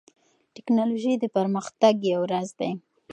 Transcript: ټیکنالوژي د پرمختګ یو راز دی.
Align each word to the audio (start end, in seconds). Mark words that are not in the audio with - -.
ټیکنالوژي 0.55 1.13
د 1.19 1.25
پرمختګ 1.35 1.95
یو 2.13 2.21
راز 2.31 2.49
دی. 2.59 2.71